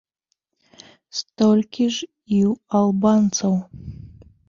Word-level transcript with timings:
Столькі 1.19 1.89
ж 1.99 2.09
і 2.09 2.39
ў 2.51 2.83
албанцаў. 2.83 3.53